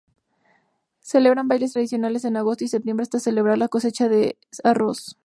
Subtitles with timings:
[1.01, 5.15] Celebran bailes tradicionales en agosto y septiembre para celebrar la cosecha de arroz.